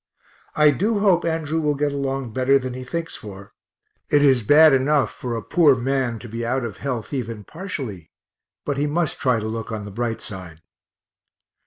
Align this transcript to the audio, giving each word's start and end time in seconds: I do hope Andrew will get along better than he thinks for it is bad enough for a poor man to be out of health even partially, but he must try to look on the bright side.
I 0.55 0.71
do 0.71 0.97
hope 0.97 1.23
Andrew 1.25 1.61
will 1.61 1.75
get 1.75 1.93
along 1.93 2.33
better 2.33 2.57
than 2.57 2.73
he 2.73 2.83
thinks 2.83 3.15
for 3.15 3.53
it 4.09 4.23
is 4.23 4.41
bad 4.41 4.73
enough 4.73 5.13
for 5.13 5.35
a 5.37 5.43
poor 5.43 5.75
man 5.75 6.17
to 6.25 6.27
be 6.27 6.43
out 6.43 6.63
of 6.65 6.77
health 6.77 7.13
even 7.13 7.43
partially, 7.43 8.09
but 8.65 8.77
he 8.77 8.87
must 8.87 9.19
try 9.19 9.39
to 9.39 9.47
look 9.47 9.71
on 9.71 9.85
the 9.85 9.91
bright 9.91 10.19
side. 10.19 10.63